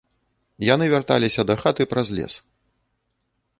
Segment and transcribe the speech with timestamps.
[0.73, 2.33] Яны вярталіся дахаты праз лес.